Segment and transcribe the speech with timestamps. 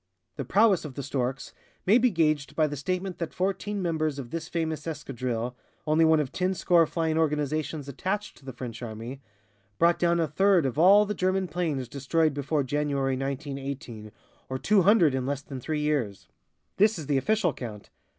[0.35, 1.53] The prowess of The Storks
[1.85, 6.19] may be gauged by the statement that fourteen members of this famous escadrille, (only one
[6.19, 9.21] of ten score flying organizations attached to the French army),
[9.77, 14.11] brought down a third of all the German planes destroyed before January, 1918,
[14.49, 16.27] or two hundred in less than three years.
[16.77, 17.91] This is the official count.